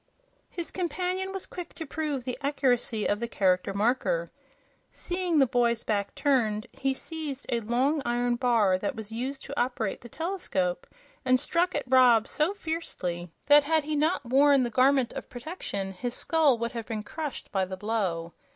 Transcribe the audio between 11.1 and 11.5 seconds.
and